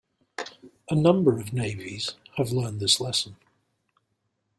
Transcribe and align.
A 0.89 0.95
number 0.95 1.37
of 1.37 1.53
navies 1.53 2.15
have 2.37 2.49
learned 2.51 2.79
this 2.79 2.99
lesson. 2.99 3.35